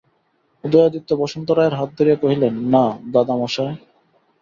[0.63, 3.75] উদয়াদিত্য বসন্ত রায়ের হাত ধরিয়া কহিলেন, না, দাদামহাশয়।